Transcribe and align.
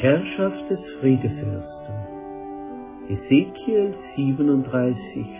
Herrschaft 0.00 0.70
des 0.70 0.78
Friedefürsten. 1.00 1.94
Ezekiel 3.08 3.94
37, 4.14 4.96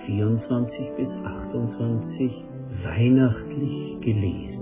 24 0.07 0.97
bis 0.97 1.09
28 1.09 2.33
weihnachtlich 2.83 4.01
gelesen. 4.01 4.59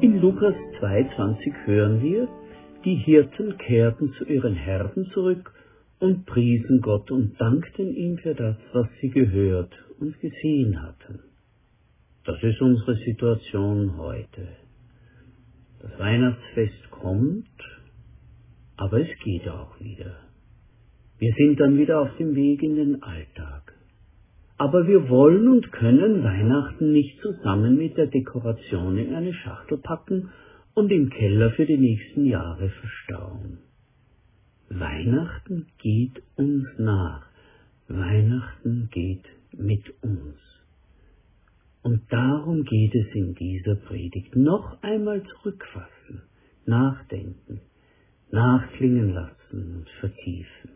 In 0.00 0.22
Lukas 0.22 0.54
2,20 0.80 1.66
hören 1.66 2.02
wir, 2.02 2.28
die 2.86 2.94
Hirten 2.94 3.58
kehrten 3.58 4.14
zu 4.14 4.24
ihren 4.24 4.54
Herden 4.54 5.10
zurück 5.12 5.52
und 6.00 6.24
priesen 6.24 6.80
Gott 6.80 7.10
und 7.10 7.38
dankten 7.38 7.94
ihm 7.94 8.16
für 8.16 8.34
das, 8.34 8.56
was 8.72 8.86
sie 9.02 9.10
gehört 9.10 9.74
und 10.00 10.18
gesehen 10.18 10.82
hatten. 10.82 11.20
Das 12.24 12.42
ist 12.42 12.62
unsere 12.62 12.94
Situation 13.04 13.98
heute. 13.98 14.48
Das 15.82 15.98
Weihnachtsfest 15.98 16.90
kommt, 17.04 17.60
aber 18.76 18.98
es 18.98 19.18
geht 19.22 19.46
auch 19.46 19.78
wieder. 19.78 20.16
Wir 21.18 21.34
sind 21.36 21.60
dann 21.60 21.76
wieder 21.76 22.00
auf 22.00 22.16
dem 22.16 22.34
Weg 22.34 22.62
in 22.62 22.76
den 22.76 23.02
Alltag. 23.02 23.74
Aber 24.56 24.86
wir 24.86 25.10
wollen 25.10 25.48
und 25.48 25.70
können 25.70 26.24
Weihnachten 26.24 26.92
nicht 26.92 27.20
zusammen 27.20 27.76
mit 27.76 27.98
der 27.98 28.06
Dekoration 28.06 28.96
in 28.96 29.14
eine 29.14 29.34
Schachtel 29.34 29.78
packen 29.78 30.30
und 30.72 30.90
im 30.90 31.10
Keller 31.10 31.50
für 31.50 31.66
die 31.66 31.76
nächsten 31.76 32.24
Jahre 32.24 32.70
verstauen. 32.70 33.58
Weihnachten 34.70 35.66
geht 35.82 36.22
uns 36.36 36.66
nach. 36.78 37.26
Weihnachten 37.88 38.88
geht 38.90 39.26
mit 39.52 39.84
uns. 40.02 40.38
Und 41.82 42.00
darum 42.10 42.64
geht 42.64 42.94
es 42.94 43.14
in 43.14 43.34
dieser 43.34 43.74
Predigt. 43.74 44.34
Noch 44.36 44.82
einmal 44.82 45.22
zurückfassen, 45.22 46.22
nachdenken, 46.66 47.60
nachklingen 48.30 49.12
lassen 49.12 49.76
und 49.76 49.88
vertiefen. 50.00 50.70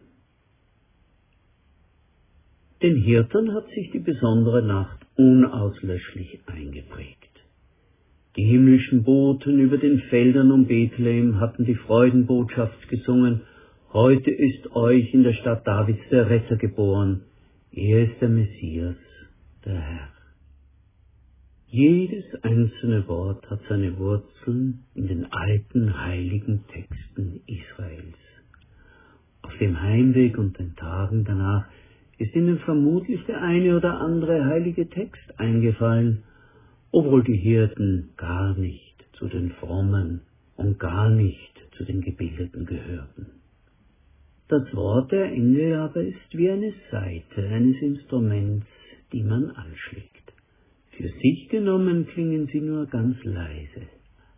Den 2.82 2.96
Hirten 2.96 3.54
hat 3.54 3.68
sich 3.70 3.90
die 3.90 3.98
besondere 3.98 4.62
Nacht 4.62 5.04
unauslöschlich 5.16 6.40
eingeprägt. 6.46 7.18
Die 8.36 8.44
himmlischen 8.44 9.02
Boten 9.02 9.58
über 9.58 9.78
den 9.78 9.98
Feldern 10.10 10.52
um 10.52 10.66
Bethlehem 10.66 11.40
hatten 11.40 11.64
die 11.64 11.74
Freudenbotschaft 11.74 12.88
gesungen, 12.88 13.42
Heute 13.92 14.30
ist 14.30 14.76
euch 14.76 15.14
in 15.14 15.22
der 15.22 15.32
Stadt 15.32 15.66
Davids 15.66 16.02
der 16.10 16.28
Retter 16.28 16.56
geboren, 16.56 17.22
er 17.72 18.04
ist 18.04 18.20
der 18.20 18.28
Messias, 18.28 18.96
der 19.64 19.80
Herr. 19.80 20.17
Jedes 21.70 22.24
einzelne 22.42 23.06
Wort 23.08 23.48
hat 23.50 23.60
seine 23.68 23.98
Wurzeln 23.98 24.84
in 24.94 25.06
den 25.06 25.30
alten 25.30 26.02
heiligen 26.02 26.64
Texten 26.68 27.42
Israels. 27.46 28.16
Auf 29.42 29.54
dem 29.58 29.78
Heimweg 29.78 30.38
und 30.38 30.58
den 30.58 30.74
Tagen 30.76 31.24
danach 31.26 31.66
ist 32.16 32.34
ihnen 32.34 32.58
vermutlich 32.60 33.22
der 33.26 33.42
eine 33.42 33.76
oder 33.76 34.00
andere 34.00 34.46
heilige 34.46 34.88
Text 34.88 35.38
eingefallen, 35.38 36.22
obwohl 36.90 37.22
die 37.22 37.36
Hirten 37.36 38.14
gar 38.16 38.56
nicht 38.56 39.04
zu 39.18 39.28
den 39.28 39.50
Frommen 39.60 40.22
und 40.56 40.78
gar 40.78 41.10
nicht 41.10 41.52
zu 41.76 41.84
den 41.84 42.00
Gebildeten 42.00 42.64
gehörten. 42.64 43.26
Das 44.48 44.74
Wort 44.74 45.12
der 45.12 45.30
Engel 45.30 45.74
aber 45.74 46.00
ist 46.00 46.32
wie 46.32 46.48
eine 46.48 46.72
Saite 46.90 47.46
eines 47.46 47.76
Instruments, 47.82 48.66
die 49.12 49.22
man 49.22 49.50
anschlägt. 49.50 50.17
Für 50.98 51.10
sich 51.10 51.48
genommen 51.48 52.08
klingen 52.08 52.48
sie 52.48 52.60
nur 52.60 52.86
ganz 52.86 53.22
leise, 53.22 53.86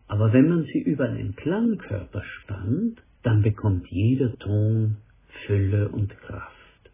aber 0.09 0.31
wenn 0.35 0.47
man 0.51 0.65
sie 0.65 0.81
über 0.81 1.09
einen 1.09 1.35
Klangkörper 1.35 2.23
spannt, 2.23 3.01
dann 3.23 3.41
bekommt 3.41 3.87
jeder 3.89 4.37
Ton 4.37 4.99
Fülle 5.47 5.89
und 5.89 6.11
Kraft. 6.19 6.91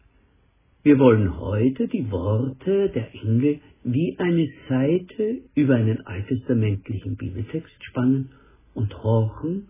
Wir 0.84 1.00
wollen 1.00 1.40
heute 1.40 1.88
die 1.88 2.08
Worte 2.12 2.90
der 2.90 3.12
Engel 3.12 3.58
wie 3.82 4.14
eine 4.18 4.48
Seite 4.68 5.40
über 5.56 5.74
einen 5.74 6.06
alttestamentlichen 6.06 7.16
Bibeltext 7.16 7.74
spannen 7.86 8.30
und 8.72 8.96
horchen, 9.02 9.66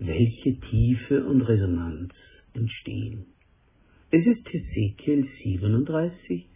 welche 0.00 0.58
Tiefe 0.58 1.24
und 1.24 1.42
Resonanz 1.42 2.12
entstehen. 2.52 3.26
Es 4.10 4.26
ist 4.26 4.44
Hesekiel 4.52 5.28
37, 5.44 6.46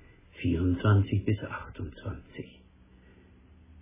24 0.41 1.25
bis 1.25 1.39
28. 1.39 2.60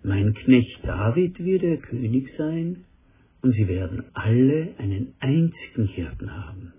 Mein 0.02 0.34
Knecht 0.34 0.78
David 0.84 1.38
wird 1.44 1.62
der 1.62 1.78
König 1.78 2.28
sein, 2.38 2.84
und 3.42 3.52
sie 3.52 3.68
werden 3.68 4.04
alle 4.14 4.74
einen 4.78 5.14
einzigen 5.20 5.86
Hirten 5.86 6.30
haben. 6.30 6.72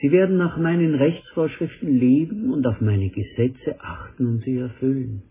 Sie 0.00 0.10
werden 0.10 0.38
nach 0.38 0.56
meinen 0.56 0.94
Rechtsvorschriften 0.94 1.98
leben 1.98 2.52
und 2.52 2.66
auf 2.66 2.80
meine 2.80 3.10
Gesetze 3.10 3.78
achten 3.80 4.26
und 4.26 4.42
sie 4.42 4.56
erfüllen. 4.56 5.22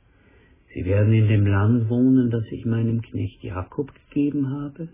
Sie 0.74 0.86
werden 0.86 1.12
in 1.14 1.28
dem 1.28 1.48
Land 1.48 1.90
wohnen, 1.90 2.30
das 2.30 2.44
ich 2.52 2.66
meinem 2.66 3.02
Knecht 3.02 3.44
Jakob 3.44 3.92
gegeben 3.94 4.52
habe 4.52 4.90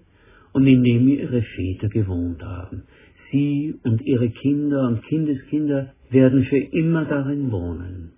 und 0.53 0.65
in 0.65 0.83
dem 0.83 1.07
ihre 1.09 1.41
Väter 1.41 1.89
gewohnt 1.89 2.41
haben. 2.41 2.83
Sie 3.31 3.75
und 3.83 4.01
ihre 4.01 4.29
Kinder 4.29 4.87
und 4.87 5.03
Kindeskinder 5.03 5.93
werden 6.09 6.45
für 6.45 6.57
immer 6.57 7.03
darin 7.03 7.51
wohnen. 7.51 8.13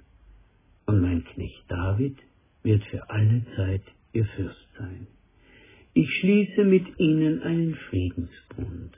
Und 0.86 1.02
mein 1.02 1.24
Knecht 1.24 1.64
David 1.68 2.18
wird 2.68 2.84
für 2.92 3.10
alle 3.10 3.42
Zeit 3.56 3.84
ihr 4.12 4.26
Fürst 4.36 4.68
sein. 4.78 5.08
Ich 5.94 6.10
schließe 6.20 6.66
mit 6.66 6.86
ihnen 7.00 7.42
einen 7.42 7.76
Friedensbund. 7.90 8.92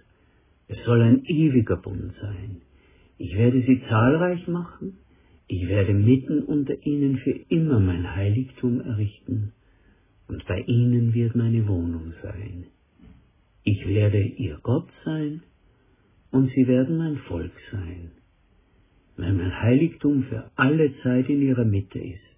Es 0.68 0.84
soll 0.86 1.02
ein 1.04 1.24
ewiger 1.26 1.78
Bund 1.78 2.14
sein. 2.20 2.62
Ich 3.20 3.36
werde 3.36 3.62
sie 3.62 3.82
zahlreich 3.88 4.48
machen. 4.48 4.98
Ich 5.48 5.68
werde 5.68 5.94
mitten 5.94 6.42
unter 6.44 6.76
ihnen 6.84 7.20
für 7.20 7.36
immer 7.50 7.80
mein 7.80 8.16
Heiligtum 8.16 8.82
errichten. 8.82 9.54
Und 10.28 10.46
bei 10.48 10.62
ihnen 10.62 11.14
wird 11.14 11.36
meine 11.36 11.68
Wohnung 11.68 12.14
sein. 12.24 12.66
Ich 13.64 13.88
werde 13.88 14.22
ihr 14.22 14.60
Gott 14.64 14.90
sein 15.06 15.42
und 16.32 16.50
sie 16.56 16.68
werden 16.68 16.98
mein 16.98 17.18
Volk 17.30 17.54
sein. 17.72 18.12
Wenn 19.16 19.38
mein 19.38 19.62
Heiligtum 19.62 20.24
für 20.24 20.50
alle 20.56 20.92
Zeit 21.04 21.30
in 21.30 21.42
ihrer 21.42 21.66
Mitte 21.66 22.00
ist, 22.00 22.29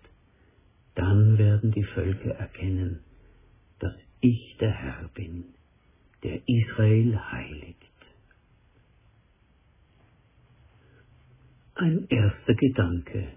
dann 0.96 1.38
werden 1.38 1.72
die 1.72 1.84
Völker 1.84 2.32
erkennen, 2.32 3.00
dass 3.80 3.94
ich 4.20 4.58
der 4.60 4.72
Herr 4.72 5.10
bin, 5.14 5.46
der 6.24 6.42
Israel 6.48 7.20
heiligt. 7.32 7.78
Ein 11.76 12.06
erster 12.10 12.54
Gedanke. 12.54 13.30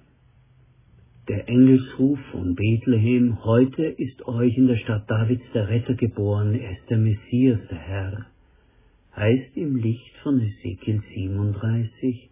Der 1.29 1.49
Engelsruf 1.49 2.19
von 2.33 2.55
Bethlehem, 2.55 3.43
heute 3.45 3.85
ist 3.85 4.27
euch 4.27 4.55
in 4.59 4.67
der 4.67 4.77
Stadt 4.77 5.09
Davids 5.09 5.45
der 5.55 5.69
Retter 5.69 5.95
geboren, 5.95 6.55
er 6.55 6.73
ist 6.73 6.91
der 6.91 6.99
Messias, 6.99 7.61
der 7.71 7.79
Herr 7.79 8.27
heißt 9.17 9.57
im 9.57 9.77
Licht 9.77 10.17
von 10.23 10.41
Ezekiel 10.41 11.01
37, 11.15 12.31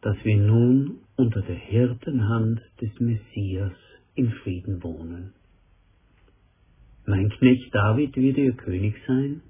dass 0.00 0.16
wir 0.24 0.36
nun 0.36 0.98
unter 1.16 1.42
der 1.42 1.56
Hirtenhand 1.56 2.62
des 2.80 2.98
Messias 3.00 3.72
in 4.20 4.30
Frieden 4.42 4.82
wohnen. 4.82 5.32
Mein 7.06 7.30
Knecht 7.30 7.74
David 7.74 8.14
wird 8.16 8.36
ihr 8.36 8.52
König 8.52 8.94
sein, 9.06 9.40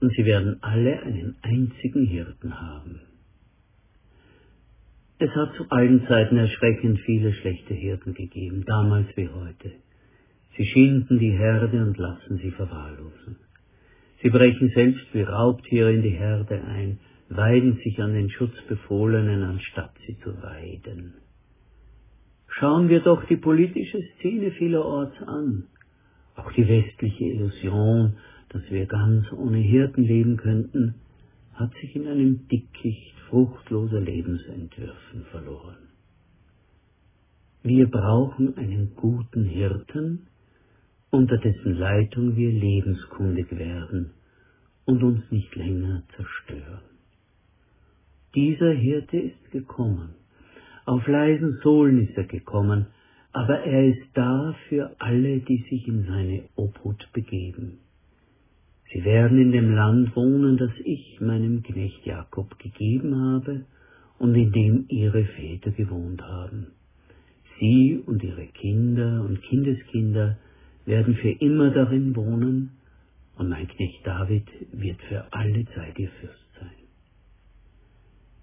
und 0.00 0.12
sie 0.14 0.24
werden 0.24 0.62
alle 0.62 1.02
einen 1.02 1.36
einzigen 1.42 2.06
Hirten 2.06 2.60
haben. 2.60 3.00
Es 5.18 5.30
hat 5.30 5.54
zu 5.54 5.68
allen 5.68 6.06
Zeiten 6.08 6.38
erschreckend 6.38 6.98
viele 7.00 7.32
schlechte 7.34 7.74
Hirten 7.74 8.14
gegeben, 8.14 8.64
damals 8.66 9.06
wie 9.16 9.28
heute. 9.28 9.72
Sie 10.56 10.64
schinden 10.64 11.18
die 11.18 11.32
Herde 11.32 11.82
und 11.82 11.98
lassen 11.98 12.38
sie 12.38 12.50
verwahrlosen. 12.50 13.36
Sie 14.22 14.30
brechen 14.30 14.70
selbst 14.74 15.06
wie 15.12 15.22
Raubtiere 15.22 15.92
in 15.92 16.02
die 16.02 16.18
Herde 16.26 16.62
ein, 16.64 16.98
weiden 17.28 17.76
sich 17.84 18.00
an 18.02 18.14
den 18.14 18.30
Schutzbefohlenen, 18.30 19.42
anstatt 19.42 19.94
sie 20.06 20.18
zu 20.20 20.42
weiden. 20.42 21.14
Schauen 22.50 22.88
wir 22.88 23.00
doch 23.00 23.24
die 23.24 23.36
politische 23.36 24.02
Szene 24.14 24.50
vielerorts 24.52 25.20
an. 25.22 25.64
Auch 26.36 26.52
die 26.52 26.66
westliche 26.66 27.24
Illusion, 27.24 28.16
dass 28.50 28.62
wir 28.70 28.86
ganz 28.86 29.30
ohne 29.32 29.58
Hirten 29.58 30.02
leben 30.02 30.36
könnten, 30.36 30.94
hat 31.54 31.72
sich 31.80 31.94
in 31.94 32.08
einem 32.08 32.48
Dickicht 32.48 33.14
fruchtloser 33.28 34.00
Lebensentwürfen 34.00 35.24
verloren. 35.30 35.76
Wir 37.62 37.88
brauchen 37.88 38.56
einen 38.56 38.94
guten 38.96 39.44
Hirten, 39.44 40.26
unter 41.10 41.36
dessen 41.38 41.74
Leitung 41.74 42.36
wir 42.36 42.50
lebenskundig 42.50 43.50
werden 43.56 44.12
und 44.86 45.02
uns 45.02 45.30
nicht 45.30 45.54
länger 45.54 46.02
zerstören. 46.16 46.80
Dieser 48.34 48.72
Hirte 48.72 49.18
ist 49.18 49.50
gekommen. 49.50 50.14
Auf 50.90 51.06
leisen 51.06 51.60
Sohlen 51.62 52.04
ist 52.04 52.16
er 52.16 52.24
gekommen, 52.24 52.86
aber 53.30 53.60
er 53.60 53.90
ist 53.90 54.08
da 54.14 54.56
für 54.68 54.90
alle, 54.98 55.38
die 55.38 55.64
sich 55.70 55.86
in 55.86 56.02
seine 56.02 56.42
Obhut 56.56 57.08
begeben. 57.12 57.78
Sie 58.92 59.04
werden 59.04 59.40
in 59.40 59.52
dem 59.52 59.72
Land 59.72 60.16
wohnen, 60.16 60.56
das 60.56 60.72
ich 60.82 61.20
meinem 61.20 61.62
Knecht 61.62 62.04
Jakob 62.04 62.58
gegeben 62.58 63.14
habe 63.14 63.66
und 64.18 64.34
in 64.34 64.50
dem 64.50 64.86
ihre 64.88 65.22
Väter 65.26 65.70
gewohnt 65.70 66.22
haben. 66.22 66.72
Sie 67.60 68.02
und 68.04 68.24
ihre 68.24 68.48
Kinder 68.48 69.24
und 69.24 69.40
Kindeskinder 69.42 70.38
werden 70.86 71.14
für 71.14 71.30
immer 71.30 71.70
darin 71.70 72.16
wohnen, 72.16 72.70
und 73.36 73.48
mein 73.48 73.68
Knecht 73.68 74.04
David 74.04 74.48
wird 74.72 75.00
für 75.02 75.32
alle 75.32 75.64
Zeit 75.66 75.96
ihr 76.00 76.10
Fürst. 76.20 76.49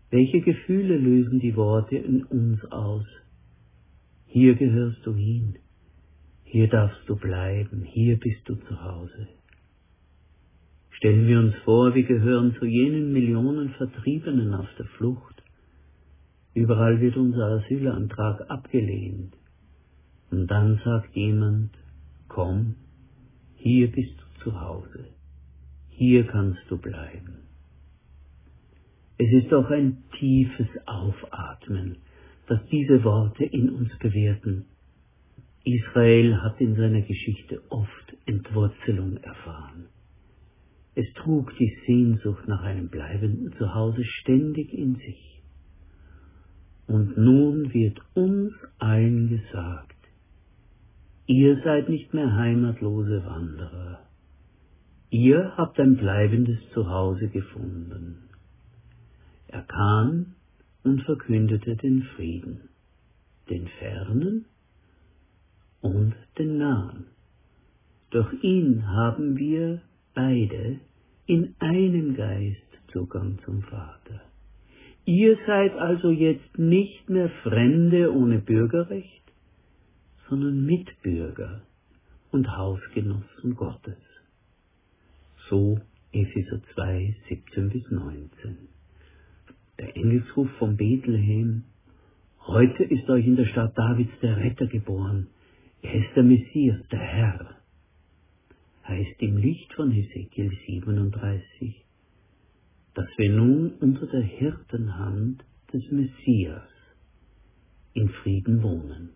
Welche 0.10 0.40
Gefühle 0.40 0.98
lösen 0.98 1.40
die 1.40 1.56
Worte 1.58 1.98
in 1.98 2.24
uns 2.24 2.64
aus? 2.72 3.06
Hier 4.26 4.56
gehörst 4.56 5.06
du 5.06 5.14
hin, 5.14 5.56
hier 6.46 6.70
darfst 6.70 7.02
du 7.08 7.18
bleiben, 7.18 7.84
hier 7.84 8.18
bist 8.18 8.40
du 8.46 8.56
zu 8.56 8.82
Hause. 8.82 9.28
Stellen 10.92 11.28
wir 11.28 11.40
uns 11.40 11.56
vor, 11.66 11.94
wir 11.94 12.04
gehören 12.04 12.56
zu 12.56 12.66
jenen 12.66 13.12
Millionen 13.12 13.72
Vertriebenen 13.72 14.54
auf 14.54 14.68
der 14.80 14.86
Flucht. 14.98 15.44
Überall 16.54 17.02
wird 17.02 17.18
unser 17.18 17.60
Asylantrag 17.60 18.50
abgelehnt. 18.50 19.36
Und 20.32 20.48
dann 20.48 20.80
sagt 20.86 21.16
jemand, 21.16 21.72
komm, 22.30 22.76
hier 23.58 23.92
bist 23.92 24.16
du 24.20 24.44
zu 24.44 24.62
Hause, 24.62 25.06
hier 25.90 26.26
kannst 26.26 26.62
du 26.70 26.78
bleiben. 26.78 27.47
Es 29.20 29.32
ist 29.32 29.52
doch 29.52 29.70
ein 29.72 30.04
tiefes 30.20 30.68
Aufatmen, 30.86 31.98
das 32.48 32.60
diese 32.72 33.04
Worte 33.04 33.46
in 33.46 33.72
uns 33.72 33.98
bewirken. 33.98 34.66
Israel 35.64 36.42
hat 36.44 36.62
in 36.62 36.76
seiner 36.76 37.02
Geschichte 37.02 37.62
oft 37.70 38.16
Entwurzelung 38.26 39.18
erfahren. 39.18 39.88
Es 40.94 41.12
trug 41.14 41.52
die 41.58 41.76
Sehnsucht 41.86 42.48
nach 42.48 42.62
einem 42.62 42.90
bleibenden 42.90 43.54
Zuhause 43.58 44.04
ständig 44.04 44.72
in 44.74 44.96
sich. 44.96 45.42
Und 46.88 47.18
nun 47.18 47.74
wird 47.74 48.00
uns 48.14 48.54
allen 48.78 49.30
gesagt, 49.30 49.98
ihr 51.26 51.60
seid 51.64 51.90
nicht 51.90 52.14
mehr 52.14 52.36
heimatlose 52.36 53.26
Wanderer. 53.26 54.00
Ihr 55.10 55.54
habt 55.58 55.80
ein 55.80 55.98
bleibendes 55.98 56.60
Zuhause 56.74 57.28
gefunden. 57.30 58.27
Er 59.48 59.62
kam 59.62 60.36
und 60.84 61.04
verkündete 61.04 61.76
den 61.76 62.04
Frieden, 62.16 62.70
den 63.50 63.68
fernen 63.80 64.46
und 65.82 66.16
den 66.38 66.58
nahen. 66.58 67.06
Durch 68.10 68.32
ihn 68.44 68.88
haben 68.88 69.38
wir 69.38 69.82
beide 70.14 70.80
in 71.26 71.56
einem 71.60 72.16
Geist 72.16 72.62
Zugang 72.92 73.38
zum 73.46 73.62
Vater. 73.64 74.22
Ihr 75.06 75.38
seid 75.46 75.74
also 75.74 76.10
jetzt 76.10 76.58
nicht 76.58 77.10
mehr 77.10 77.30
Fremde 77.44 78.14
ohne 78.14 78.40
Bürgerrecht, 78.40 79.24
sondern 80.30 80.66
Mitbürger 80.66 81.62
und 82.32 82.58
Hausgenossen 82.58 83.56
Gottes. 83.56 83.98
So 85.50 85.80
Epheser 86.12 86.62
2, 86.74 87.16
17 87.30 87.70
bis 87.70 87.90
19 87.90 88.77
der 89.80 89.96
Engelsruf 89.96 90.50
von 90.58 90.76
Bethlehem. 90.78 91.64
Heute 92.46 92.84
ist 92.84 93.10
euch 93.10 93.26
in 93.26 93.36
der 93.36 93.46
Stadt 93.46 93.78
Davids 93.78 94.12
der 94.22 94.38
Retter 94.38 94.68
geboren. 94.68 95.28
Er 95.82 95.94
ist 95.94 96.16
der 96.16 96.24
Messias, 96.24 96.80
der 96.92 97.00
Herr. 97.00 97.56
Heißt 98.88 99.22
im 99.22 99.38
Licht 99.38 99.74
von 99.74 99.92
Hesekiel 99.92 100.52
37, 100.66 101.86
dass 102.96 103.08
wir 103.18 103.32
nun 103.32 103.72
unter 103.80 104.08
der 104.08 104.22
Hirtenhand 104.22 105.44
des 105.74 105.84
Messias 105.92 106.70
in 107.94 108.10
Frieden 108.10 108.64
wohnen. 108.64 109.10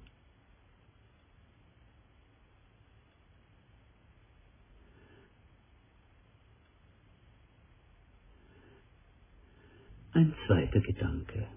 Ein 10.13 10.33
zweiter 10.45 10.81
Gedanke. 10.81 11.47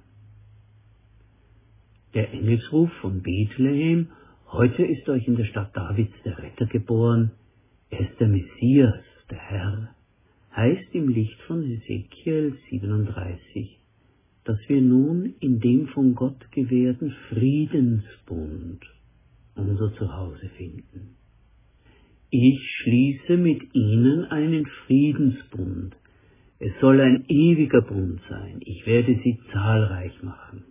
Der 2.15 2.33
Engelsruf 2.33 2.91
von 3.01 3.23
Bethlehem, 3.23 4.09
heute 4.53 4.85
ist 4.85 5.09
euch 5.09 5.27
in 5.27 5.37
der 5.37 5.45
Stadt 5.47 5.77
Davids 5.77 6.15
der 6.25 6.39
Retter 6.39 6.67
geboren, 6.67 7.33
er 7.91 8.01
ist 8.01 8.21
der 8.21 8.29
Messias, 8.29 9.05
der 9.31 9.39
Herr, 9.39 9.95
heißt 10.55 10.95
im 10.95 11.09
Licht 11.09 11.41
von 11.43 11.65
Ezekiel 11.65 12.57
37, 12.71 13.81
dass 14.45 14.59
wir 14.69 14.81
nun 14.81 15.35
in 15.41 15.59
dem 15.59 15.89
von 15.89 16.15
Gott 16.15 16.51
gewährten 16.53 17.11
Friedensbund 17.31 18.85
unser 19.57 19.95
Zuhause 19.95 20.49
finden. 20.57 21.17
Ich 22.31 22.61
schließe 22.83 23.37
mit 23.37 23.75
ihnen 23.75 24.25
einen 24.27 24.67
Friedensbund, 24.87 25.97
es 26.59 26.73
soll 26.81 27.01
ein 27.01 27.25
ewiger 27.29 27.83
Bund 27.83 28.21
sein. 28.29 28.61
Ich 28.61 28.87
werde 28.87 29.19
sie 29.23 29.41
zahlreich 29.53 30.23
machen. 30.23 30.65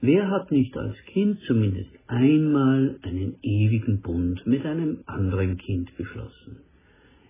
Wer 0.00 0.30
hat 0.30 0.50
nicht 0.50 0.76
als 0.76 0.96
Kind 1.06 1.40
zumindest 1.46 1.90
einmal 2.08 2.98
einen 3.02 3.36
ewigen 3.42 4.02
Bund 4.02 4.46
mit 4.46 4.66
einem 4.66 4.98
anderen 5.06 5.56
Kind 5.56 5.96
geschlossen? 5.96 6.58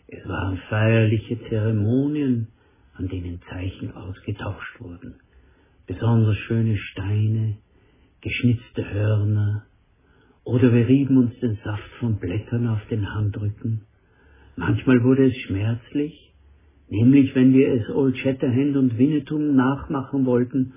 Es 0.09 0.27
waren 0.29 0.59
feierliche 0.69 1.39
Zeremonien, 1.49 2.49
an 2.95 3.09
denen 3.09 3.41
Zeichen 3.49 3.93
ausgetauscht 3.93 4.81
wurden. 4.81 5.15
Besonders 5.87 6.37
schöne 6.37 6.77
Steine, 6.77 7.59
geschnitzte 8.21 8.91
Hörner, 8.93 9.67
oder 10.45 10.73
wir 10.73 10.87
rieben 10.87 11.17
uns 11.17 11.39
den 11.41 11.59
Saft 11.65 11.91
von 12.01 12.19
Blättern 12.19 12.69
auf 12.69 12.85
den 12.89 13.15
Handrücken. 13.15 13.83
Manchmal 14.57 15.03
wurde 15.03 15.27
es 15.27 15.37
schmerzlich, 15.39 16.33
nämlich 16.89 17.35
wenn 17.35 17.53
wir 17.53 17.73
es 17.75 17.89
Old 17.91 18.17
Shatterhand 18.19 18.77
und 18.77 18.99
Winnetou 18.99 19.39
nachmachen 19.39 20.27
wollten 20.27 20.75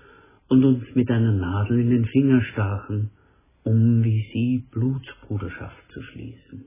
und 0.48 0.64
uns 0.64 0.84
mit 0.96 1.10
einer 1.12 1.32
Nadel 1.32 1.80
in 1.80 1.90
den 1.92 2.06
Finger 2.06 2.42
stachen, 2.42 3.12
um 3.64 4.04
wie 4.04 4.26
sie 4.34 4.64
Blutsbruderschaft 4.72 5.92
zu 5.92 6.02
schließen. 6.02 6.66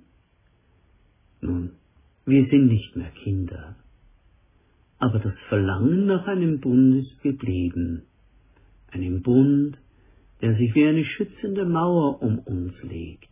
Nun, 1.40 1.70
wir 2.26 2.46
sind 2.48 2.66
nicht 2.66 2.94
mehr 2.94 3.10
Kinder, 3.24 3.76
aber 4.98 5.18
das 5.18 5.34
Verlangen 5.48 6.06
nach 6.06 6.26
einem 6.26 6.60
Bund 6.60 6.96
ist 6.96 7.22
geblieben, 7.22 8.02
einem 8.92 9.22
Bund, 9.22 9.78
der 10.42 10.54
sich 10.56 10.74
wie 10.74 10.86
eine 10.86 11.04
schützende 11.04 11.64
Mauer 11.64 12.22
um 12.22 12.38
uns 12.40 12.74
legt. 12.82 13.29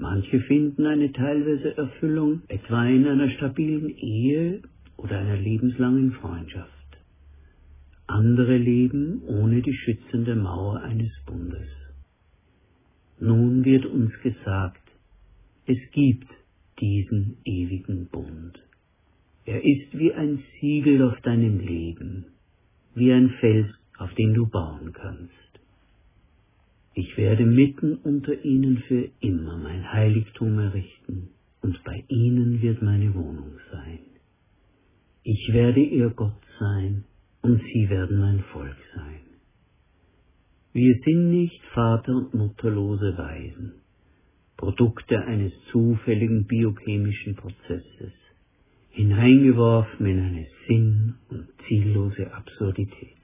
Manche 0.00 0.40
finden 0.40 0.86
eine 0.86 1.12
teilweise 1.12 1.76
Erfüllung 1.76 2.40
etwa 2.48 2.86
in 2.86 3.06
einer 3.06 3.28
stabilen 3.28 3.90
Ehe 3.90 4.62
oder 4.96 5.18
einer 5.18 5.36
lebenslangen 5.36 6.12
Freundschaft. 6.12 6.70
Andere 8.06 8.56
leben 8.56 9.22
ohne 9.26 9.60
die 9.60 9.74
schützende 9.74 10.36
Mauer 10.36 10.80
eines 10.80 11.12
Bundes. 11.26 11.68
Nun 13.20 13.62
wird 13.66 13.84
uns 13.84 14.10
gesagt, 14.22 14.80
es 15.66 15.78
gibt 15.92 16.28
diesen 16.80 17.36
ewigen 17.44 18.06
Bund. 18.06 18.58
Er 19.44 19.62
ist 19.62 19.98
wie 19.98 20.14
ein 20.14 20.42
Siegel 20.58 21.02
auf 21.02 21.20
deinem 21.20 21.60
Leben, 21.60 22.24
wie 22.94 23.12
ein 23.12 23.28
Fels, 23.38 23.68
auf 23.98 24.14
den 24.14 24.32
du 24.32 24.46
bauen 24.46 24.94
kannst. 24.94 25.39
Ich 27.20 27.26
werde 27.26 27.44
mitten 27.44 27.96
unter 27.96 28.46
ihnen 28.46 28.78
für 28.88 29.10
immer 29.20 29.58
mein 29.58 29.92
Heiligtum 29.92 30.58
errichten, 30.58 31.28
und 31.60 31.84
bei 31.84 32.02
ihnen 32.08 32.62
wird 32.62 32.80
meine 32.80 33.14
Wohnung 33.14 33.58
sein. 33.70 33.98
Ich 35.22 35.52
werde 35.52 35.80
ihr 35.80 36.08
Gott 36.08 36.40
sein, 36.58 37.04
und 37.42 37.60
sie 37.60 37.90
werden 37.90 38.20
mein 38.20 38.40
Volk 38.54 38.78
sein. 38.94 39.20
Wir 40.72 40.98
sind 41.04 41.30
nicht 41.30 41.60
Vater 41.74 42.16
und 42.16 42.32
mutterlose 42.32 43.18
Waisen, 43.18 43.74
Produkte 44.56 45.22
eines 45.22 45.52
zufälligen 45.72 46.46
biochemischen 46.46 47.36
Prozesses, 47.36 48.14
hineingeworfen 48.88 50.06
in 50.06 50.20
eine 50.20 50.46
sinn- 50.66 51.16
und 51.28 51.48
ziellose 51.68 52.32
Absurdität. 52.32 53.19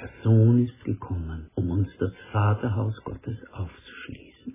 Der 0.00 0.10
Sohn 0.22 0.64
ist 0.64 0.84
gekommen, 0.84 1.50
um 1.56 1.70
uns 1.70 1.88
das 1.98 2.12
Vaterhaus 2.30 2.94
Gottes 3.02 3.36
aufzuschließen. 3.52 4.54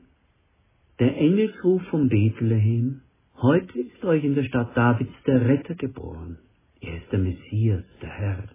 Der 0.99 1.17
Engelsruf 1.17 1.81
von 1.89 2.07
Bethlehem, 2.07 3.01
heute 3.41 3.77
ist 3.77 4.05
euch 4.05 4.23
in 4.23 4.35
der 4.35 4.45
Stadt 4.45 4.77
Davids 4.77 5.11
der 5.27 5.45
Retter 5.45 5.75
geboren. 5.75 6.37
Er 6.79 6.95
ist 6.95 7.11
der 7.11 7.19
Messias, 7.19 7.83
der 8.01 8.09
Herr, 8.09 8.47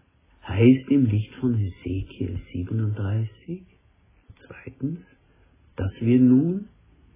heißt 0.46 0.88
im 0.88 1.04
Licht 1.04 1.34
von 1.34 1.58
Ezekiel 1.58 2.40
37, 2.52 3.64
zweitens, 4.46 5.00
dass 5.76 5.92
wir 6.00 6.18
nun 6.18 6.68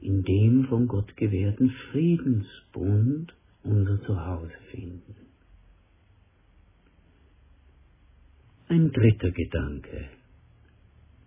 in 0.03 0.23
dem 0.23 0.67
von 0.67 0.87
Gott 0.87 1.17
gewährten 1.17 1.71
Friedensbund 1.91 3.33
unser 3.63 4.03
Zuhause 4.03 4.53
finden. 4.71 5.22
Ein 8.73 8.91
dritter 8.91 9.31
Gedanke. 9.33 10.09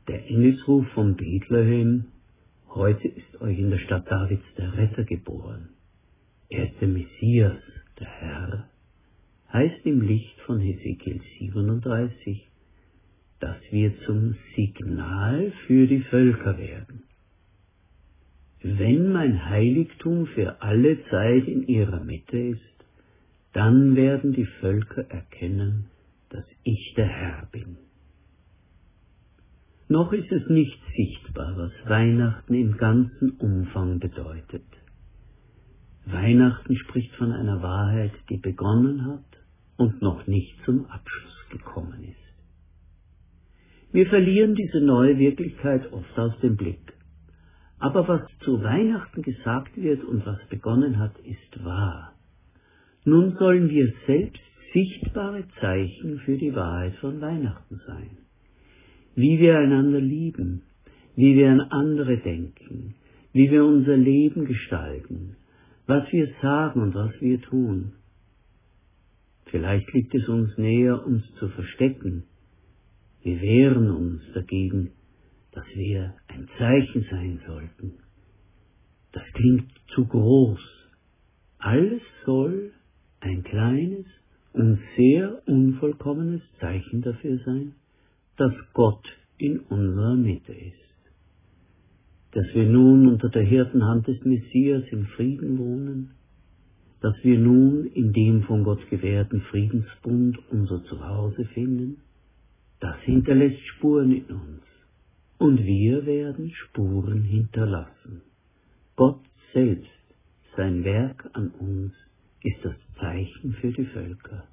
Der 0.08 0.28
Engelsruf 0.28 0.88
von 0.96 1.16
Bethlehem, 1.16 2.06
heute 2.70 3.08
ist 3.08 3.40
euch 3.40 3.60
in 3.60 3.70
der 3.70 3.78
Stadt 3.78 4.10
Davids 4.10 4.44
der 4.58 4.76
Retter 4.76 5.04
geboren. 5.04 5.70
Er 6.50 6.64
ist 6.72 6.82
der 6.82 6.88
Messias, 6.88 7.62
der 8.00 8.08
Herr, 8.08 8.70
heißt 9.54 9.86
im 9.86 10.02
Licht 10.02 10.40
von 10.48 10.60
Hesekiel 10.60 11.22
37, 11.38 12.48
dass 13.42 13.58
wir 13.70 13.94
zum 14.08 14.36
Signal 14.56 15.54
für 15.68 15.86
die 15.86 16.02
Völker 16.02 16.58
werden. 16.58 17.04
Wenn 18.64 19.12
mein 19.12 19.48
Heiligtum 19.48 20.26
für 20.26 20.64
alle 20.64 20.98
Zeit 21.12 21.48
in 21.48 21.68
ihrer 21.68 22.04
Mitte 22.04 22.40
ist, 22.40 22.86
dann 23.54 23.96
werden 23.96 24.34
die 24.34 24.48
Völker 24.48 25.08
erkennen, 25.12 25.92
dass 26.36 26.46
ich 26.64 26.94
der 26.98 27.08
Herr 27.08 27.48
bin. 27.52 27.78
Noch 29.88 30.12
ist 30.12 30.32
es 30.32 30.50
nicht 30.50 30.80
sichtbar, 30.98 31.56
was 31.56 31.72
Weihnachten 31.90 32.54
im 32.54 32.76
ganzen 32.76 33.32
Umfang 33.38 34.00
bedeutet. 34.00 34.66
Weihnachten 36.06 36.76
spricht 36.76 37.14
von 37.16 37.32
einer 37.32 37.62
Wahrheit, 37.62 38.12
die 38.30 38.38
begonnen 38.38 39.06
hat 39.06 39.26
und 39.78 40.02
noch 40.02 40.28
nicht 40.28 40.56
zum 40.66 40.86
Abschluss 40.88 41.50
gekommen 41.52 42.04
ist. 42.04 42.26
Wir 43.94 44.08
verlieren 44.08 44.56
diese 44.56 44.82
neue 44.82 45.18
Wirklichkeit 45.18 45.92
oft 45.94 46.20
aus 46.20 46.38
dem 46.42 46.58
Blick. 46.58 46.94
Aber 47.80 48.08
was 48.08 48.22
zu 48.44 48.62
Weihnachten 48.62 49.22
gesagt 49.22 49.78
wird 49.78 50.04
und 50.04 50.26
was 50.26 50.40
begonnen 50.50 51.00
hat, 51.00 51.18
ist 51.20 51.64
wahr. 51.64 52.14
Nun 53.06 53.38
sollen 53.38 53.70
wir 53.70 53.94
selbst 54.08 54.42
sichtbare 54.76 55.46
Zeichen 55.62 56.20
für 56.26 56.38
die 56.38 56.54
Wahrheit 56.54 56.96
von 56.96 57.22
Weihnachten 57.22 57.80
sein. 57.88 58.18
Wie 59.16 59.40
wir 59.40 59.58
einander 59.58 60.02
lieben, 60.02 60.64
wie 61.16 61.36
wir 61.36 61.50
an 61.50 61.62
andere 61.62 62.18
denken, 62.18 62.96
wie 63.32 63.50
wir 63.50 63.64
unser 63.64 63.96
Leben 63.96 64.46
gestalten, 64.46 65.38
was 65.88 66.12
wir 66.12 66.28
sagen 66.42 66.82
und 66.82 66.94
was 66.94 67.14
wir 67.22 67.42
tun. 67.42 67.94
Vielleicht 69.46 69.92
liegt 69.94 70.14
es 70.14 70.28
uns 70.28 70.58
näher, 70.58 71.06
uns 71.06 71.24
zu 71.40 71.48
verstecken. 71.48 72.24
Wir 73.24 73.40
wehren 73.42 73.90
uns 73.90 74.22
dagegen, 74.34 74.92
dass 75.54 75.66
wir 75.74 76.14
ein 76.28 76.50
Zeichen 76.58 77.06
sein 77.10 77.40
sollten. 77.48 77.94
Das 79.14 79.24
klingt 79.34 79.72
zu 79.94 80.06
groß. 80.06 80.60
Alles 81.60 82.02
soll 82.26 82.74
ein 83.22 83.44
kleines 83.44 84.06
und 84.56 84.80
sehr 84.96 85.42
unvollkommenes 85.48 86.42
Zeichen 86.60 87.02
dafür 87.02 87.40
sein, 87.46 87.74
dass 88.38 88.54
Gott 88.74 89.06
in 89.38 89.60
unserer 89.60 90.16
Mitte 90.16 90.54
ist. 90.54 90.76
Dass 92.32 92.46
wir 92.54 92.64
nun 92.64 93.08
unter 93.08 93.30
der 93.30 93.44
Hirtenhand 93.44 94.08
des 94.08 94.24
Messias 94.24 94.84
im 94.92 95.06
Frieden 95.08 95.58
wohnen, 95.58 96.12
dass 97.02 97.16
wir 97.24 97.38
nun 97.38 97.86
in 97.88 98.14
dem 98.14 98.44
von 98.44 98.64
Gott 98.64 98.90
gewährten 98.90 99.42
Friedensbund 99.52 100.40
unser 100.50 100.84
Zuhause 100.86 101.46
finden, 101.54 101.98
das 102.80 102.98
hinterlässt 103.02 103.62
Spuren 103.76 104.12
in 104.12 104.26
uns 104.26 104.64
und 105.38 105.64
wir 105.64 106.06
werden 106.06 106.52
Spuren 106.52 107.24
hinterlassen. 107.24 108.22
Gott 108.96 109.22
selbst, 109.54 109.90
sein 110.56 110.86
Werk 110.86 111.30
an 111.34 111.50
uns, 111.60 111.94
ist 112.46 112.64
das 112.64 112.76
Zeichen 113.00 113.54
für 113.60 113.72
die 113.72 113.86
Völker. 113.86 114.44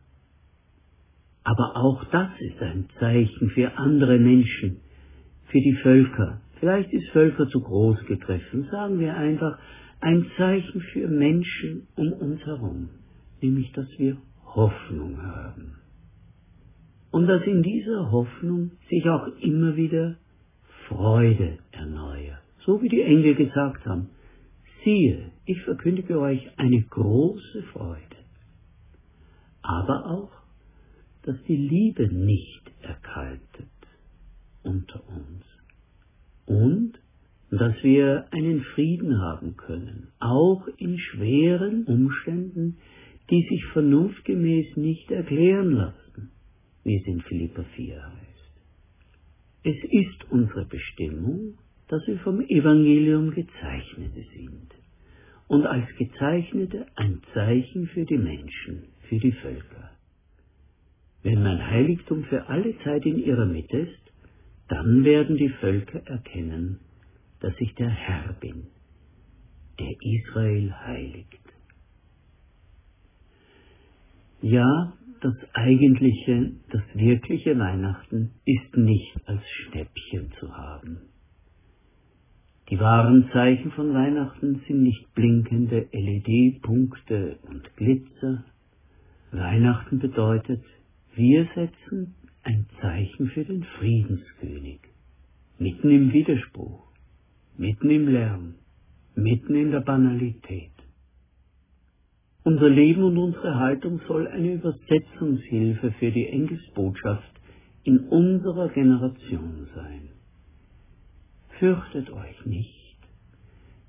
Aber 1.45 1.77
auch 1.77 2.05
das 2.11 2.31
ist 2.41 2.61
ein 2.63 2.89
Zeichen 2.99 3.51
für 3.51 3.77
andere 3.77 4.19
Menschen, 4.19 4.79
für 5.49 5.61
die 5.61 5.75
Völker. 5.83 6.41
Vielleicht 6.61 6.93
ist 6.93 7.09
Völker 7.11 7.49
zu 7.49 7.61
groß 7.61 8.05
gegriffen, 8.07 8.69
sagen 8.71 9.01
wir 9.01 9.17
einfach 9.17 9.59
ein 10.01 10.27
Zeichen 10.37 10.81
für 10.93 11.09
Menschen 11.09 11.89
um 11.97 12.13
uns 12.13 12.41
herum, 12.47 12.89
nämlich 13.41 13.73
dass 13.73 13.89
wir 13.99 14.17
Hoffnung 14.45 15.21
haben. 15.23 15.75
Und 17.11 17.27
dass 17.27 17.43
in 17.43 17.63
dieser 17.63 18.11
Hoffnung 18.11 18.73
sich 18.89 19.07
auch 19.09 19.27
immer 19.41 19.77
wieder 19.77 20.17
Freude 20.89 21.59
erneuert. 21.73 22.43
So 22.65 22.81
wie 22.81 22.89
die 22.89 23.03
Engel 23.03 23.35
gesagt 23.35 23.85
haben, 23.85 24.09
siehe, 24.85 25.31
ich 25.45 25.61
verkündige 25.63 26.19
euch 26.19 26.41
eine 26.57 26.83
große 26.83 27.63
Freude. 27.73 28.17
Aber 29.63 30.07
auch, 30.07 30.33
dass 31.23 31.37
die 31.47 31.57
Liebe 31.57 32.13
nicht 32.13 32.63
erkaltet 32.83 33.69
unter 34.63 35.03
uns. 35.09 35.45
Und 36.47 36.99
dass 37.51 37.75
wir 37.83 38.27
einen 38.31 38.63
Frieden 38.75 39.21
haben 39.21 39.57
können, 39.57 40.09
auch 40.19 40.67
in 40.79 40.99
schweren 40.99 41.85
Umständen, 41.85 42.79
die 43.31 43.47
sich 43.49 43.65
vernunftgemäß 43.73 44.77
nicht 44.77 45.11
erklären 45.11 45.73
lassen, 45.73 46.31
wie 46.83 46.97
es 46.97 47.07
in 47.07 47.21
Philippa 47.21 47.63
4 47.77 48.03
heißt. 48.03 48.33
Es 49.65 49.77
ist 49.91 50.31
unsere 50.31 50.65
Bestimmung, 50.65 51.59
dass 51.93 52.07
wir 52.07 52.19
vom 52.21 52.41
Evangelium 52.41 53.33
Gezeichnete 53.33 54.25
sind 54.35 54.75
und 55.47 55.67
als 55.67 55.87
Gezeichnete 55.99 56.87
ein 56.95 57.21
Zeichen 57.35 57.87
für 57.89 58.07
die 58.07 58.17
Menschen, 58.17 58.85
für 59.11 59.19
die 59.19 59.33
Völker. 59.33 59.91
Wenn 61.23 61.43
mein 61.43 61.71
Heiligtum 61.71 62.25
für 62.25 62.49
alle 62.49 62.79
Zeit 62.79 63.05
in 63.05 63.19
ihrer 63.19 63.45
Mitte 63.45 63.77
ist, 63.77 64.13
dann 64.69 65.05
werden 65.05 65.37
die 65.37 65.51
Völker 65.51 66.01
erkennen, 66.07 66.81
dass 67.41 67.53
ich 67.59 67.75
der 67.75 67.91
Herr 67.91 68.33
bin, 68.41 68.69
der 69.79 69.95
Israel 70.01 70.73
heiligt. 70.87 71.45
Ja, 74.41 74.95
das 75.21 75.35
eigentliche, 75.53 76.53
das 76.71 76.83
wirkliche 76.95 77.59
Weihnachten 77.59 78.31
ist 78.47 78.79
nicht 78.79 79.15
als 79.27 79.43
Schnäppchen 79.47 80.33
zu 80.41 80.57
haben. 80.57 81.12
Die 82.73 82.81
wahren 82.81 83.29
Zeichen 83.35 83.71
von 83.73 83.93
Weihnachten 83.93 84.63
sind 84.67 84.83
nicht 84.83 85.13
blinkende 85.15 85.89
LED-Punkte 85.93 87.37
und 87.43 87.77
Glitzer. 87.77 88.45
Weihnachten 89.31 89.99
bedeutet, 89.99 90.65
wir 91.15 91.47
setzen 91.55 92.15
ein 92.43 92.65
Zeichen 92.81 93.29
für 93.29 93.45
den 93.45 93.63
Friedenskönig. 93.79 94.81
Mitten 95.59 95.91
im 95.91 96.15
Widerspruch, 96.15 96.87
mitten 97.59 97.91
im 97.91 98.09
Lärm, 98.09 98.55
mitten 99.17 99.55
in 99.55 99.71
der 99.71 99.81
Banalität. 99.81 100.73
Unser 102.43 102.71
Leben 102.71 103.03
und 103.03 103.19
unsere 103.19 103.57
Haltung 103.57 104.01
soll 104.09 104.27
eine 104.29 104.55
Übersetzungshilfe 104.55 105.93
für 105.99 106.11
die 106.11 106.27
Engelsbotschaft 106.27 107.39
in 107.85 107.99
unserer 108.09 108.71
Generation 108.71 109.69
sein. 109.75 110.12
Fürchtet 111.63 112.11
euch 112.11 112.45
nicht, 112.45 112.99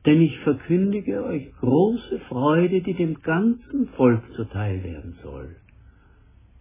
denn 0.05 0.21
ich 0.21 0.37
verkündige 0.41 1.23
euch 1.23 1.51
große 1.59 2.19
Freude, 2.29 2.81
die 2.81 2.93
dem 2.93 3.19
ganzen 3.23 3.87
Volk 3.97 4.21
zuteil 4.35 4.83
werden 4.83 5.17
soll. 5.23 5.55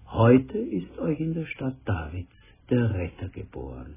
Heute 0.06 0.56
ist 0.56 0.98
euch 0.98 1.20
in 1.20 1.34
der 1.34 1.44
Stadt 1.44 1.76
Davids 1.84 2.32
der 2.70 2.94
Retter 2.94 3.28
geboren. 3.28 3.96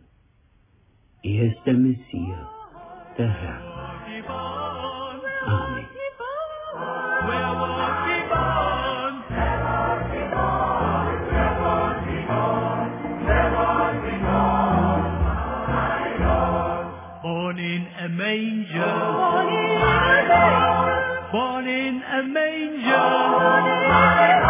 Er 1.24 1.46
ist 1.46 1.66
der 1.66 1.76
Messias, 1.76 2.50
der 3.18 3.30
Herr. 3.30 3.62
Amen. 5.48 5.85
A 18.36 18.42
manger. 18.42 18.96
Born 21.32 21.68
in 21.68 22.02
a 22.04 22.24
manger. 22.24 24.45